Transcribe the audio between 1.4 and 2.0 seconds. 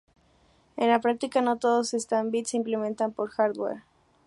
no todos